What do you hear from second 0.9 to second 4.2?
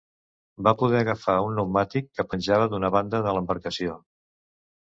agafar un pneumàtic que penjava d'una banda de l'embarcació.